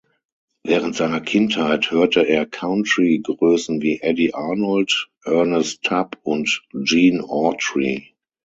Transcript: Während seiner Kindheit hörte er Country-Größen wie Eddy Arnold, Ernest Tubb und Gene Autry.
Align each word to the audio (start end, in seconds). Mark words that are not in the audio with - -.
Während 0.63 0.95
seiner 0.95 1.21
Kindheit 1.21 1.91
hörte 1.91 2.21
er 2.23 2.47
Country-Größen 2.47 3.83
wie 3.83 3.99
Eddy 4.01 4.31
Arnold, 4.33 5.11
Ernest 5.25 5.83
Tubb 5.83 6.17
und 6.23 6.63
Gene 6.73 7.23
Autry. 7.23 8.11